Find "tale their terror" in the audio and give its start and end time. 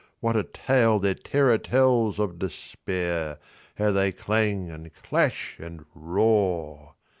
0.43-1.59